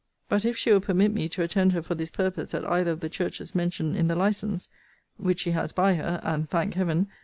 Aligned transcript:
But 0.27 0.45
if 0.45 0.57
she 0.57 0.71
will 0.73 0.81
permit 0.81 1.13
me 1.13 1.29
to 1.29 1.43
attend 1.43 1.73
her 1.73 1.83
for 1.83 1.93
this 1.93 2.09
purpose 2.09 2.55
at 2.55 2.65
either 2.65 2.89
of 2.89 3.01
the 3.01 3.07
churches 3.07 3.53
mentioned 3.53 3.95
in 3.95 4.07
the 4.07 4.15
license, 4.15 4.67
(which 5.17 5.41
she 5.41 5.51
has 5.51 5.71
by 5.73 5.93
her, 5.93 6.19
and, 6.23 6.49
thank 6.49 6.73
Heaven! 6.73 7.07